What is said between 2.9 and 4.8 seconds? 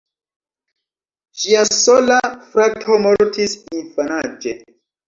mortis infanaĝe.